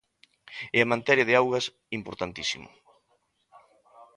[0.75, 1.65] E en materia de augas,
[1.99, 2.69] importantísimo.